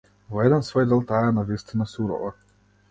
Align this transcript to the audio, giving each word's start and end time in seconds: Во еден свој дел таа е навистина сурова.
Во 0.35 0.45
еден 0.47 0.65
свој 0.69 0.89
дел 0.93 1.05
таа 1.11 1.21
е 1.29 1.37
навистина 1.41 1.91
сурова. 1.95 2.37